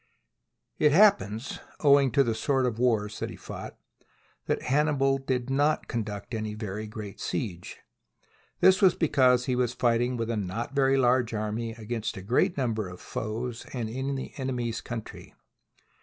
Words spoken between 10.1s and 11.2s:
with a not very